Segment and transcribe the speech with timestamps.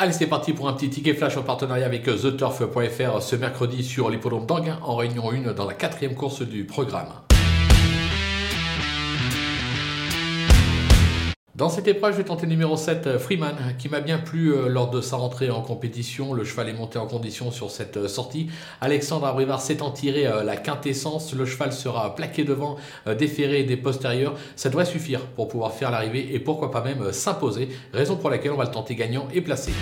[0.00, 4.10] Allez, c'est parti pour un petit ticket flash en partenariat avec TheTurf.fr ce mercredi sur
[4.10, 7.08] l'hippodrome d'Anguin en réunion 1 dans la quatrième course du programme.
[11.58, 14.52] Dans cette épreuve, je vais tenter le numéro 7, euh, Freeman, qui m'a bien plu
[14.52, 16.32] euh, lors de sa rentrée en compétition.
[16.32, 18.48] Le cheval est monté en condition sur cette euh, sortie.
[18.80, 22.76] Alexandre Abrivard s'étant tiré la quintessence, le cheval sera plaqué devant
[23.08, 24.34] et des postérieurs.
[24.54, 28.52] Ça devrait suffire pour pouvoir faire l'arrivée et pourquoi pas même s'imposer, raison pour laquelle
[28.52, 29.72] on va le tenter gagnant et placé.